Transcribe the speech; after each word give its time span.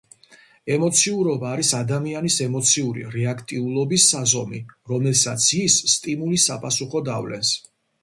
ემოციურობა 0.75 1.51
არის 1.57 1.69
ადამიანის 1.79 2.39
ემოციური 2.47 3.05
რეაქტიულობის 3.17 4.09
საზომი, 4.15 4.65
რომელსაც 4.95 5.49
ის 5.63 5.81
სტიმულის 5.97 6.51
საპასუხოდ 6.53 7.17
ავლენს. 7.23 7.59